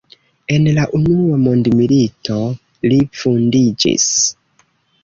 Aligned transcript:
En 0.53 0.63
la 0.77 0.85
unua 0.99 1.37
mondmilito 1.43 2.39
li 2.91 2.99
vundiĝis. 3.21 4.11